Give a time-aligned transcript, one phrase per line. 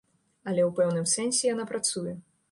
[0.51, 2.13] Але ў пэўным сэнсе яна працуе.